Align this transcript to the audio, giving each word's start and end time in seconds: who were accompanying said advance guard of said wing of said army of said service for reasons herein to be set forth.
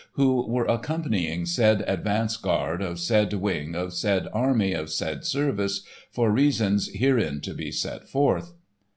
who 0.13 0.47
were 0.47 0.65
accompanying 0.65 1.45
said 1.45 1.83
advance 1.85 2.35
guard 2.35 2.81
of 2.81 2.99
said 2.99 3.31
wing 3.33 3.75
of 3.75 3.93
said 3.93 4.27
army 4.33 4.73
of 4.73 4.89
said 4.89 5.23
service 5.23 5.81
for 6.11 6.31
reasons 6.31 6.89
herein 6.95 7.39
to 7.39 7.53
be 7.53 7.71
set 7.71 8.09
forth. 8.09 8.53